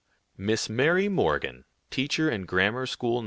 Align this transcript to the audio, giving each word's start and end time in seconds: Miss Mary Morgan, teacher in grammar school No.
Miss 0.35 0.67
Mary 0.67 1.07
Morgan, 1.09 1.63
teacher 1.91 2.27
in 2.27 2.47
grammar 2.47 2.87
school 2.87 3.17
No. 3.17 3.19